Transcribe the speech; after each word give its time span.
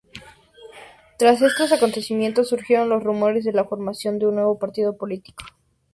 Tras 1.19 1.43
estos 1.43 1.71
acontecimientos, 1.71 2.49
surgieron 2.49 2.89
los 2.89 3.03
rumores 3.03 3.45
de 3.45 3.51
la 3.53 3.65
formación 3.65 4.17
de 4.17 4.25
un 4.25 4.33
nuevo 4.33 4.57
partido 4.57 4.97
político. 4.97 5.43